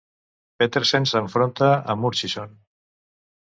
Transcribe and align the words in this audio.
Petersen 0.63 1.05
s'enfronta 1.11 1.69
a 1.73 1.97
Murchison. 2.07 2.59